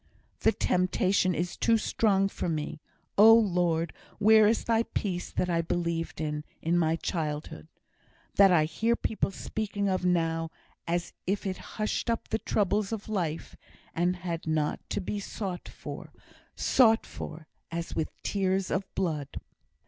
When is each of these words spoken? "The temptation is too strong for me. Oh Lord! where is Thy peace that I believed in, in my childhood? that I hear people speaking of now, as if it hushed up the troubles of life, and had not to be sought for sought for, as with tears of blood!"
"The 0.39 0.51
temptation 0.51 1.35
is 1.35 1.55
too 1.55 1.77
strong 1.77 2.27
for 2.27 2.49
me. 2.49 2.81
Oh 3.19 3.35
Lord! 3.35 3.93
where 4.17 4.47
is 4.47 4.63
Thy 4.63 4.81
peace 4.81 5.29
that 5.29 5.47
I 5.47 5.61
believed 5.61 6.19
in, 6.19 6.43
in 6.59 6.75
my 6.75 6.95
childhood? 6.95 7.67
that 8.33 8.51
I 8.51 8.65
hear 8.65 8.95
people 8.95 9.29
speaking 9.29 9.87
of 9.89 10.03
now, 10.03 10.49
as 10.87 11.13
if 11.27 11.45
it 11.45 11.57
hushed 11.77 12.09
up 12.09 12.29
the 12.29 12.39
troubles 12.39 12.91
of 12.91 13.09
life, 13.09 13.55
and 13.93 14.15
had 14.15 14.47
not 14.47 14.79
to 14.89 15.01
be 15.01 15.19
sought 15.19 15.69
for 15.69 16.11
sought 16.55 17.05
for, 17.05 17.47
as 17.69 17.95
with 17.95 18.09
tears 18.23 18.71
of 18.71 18.87
blood!" 18.95 19.39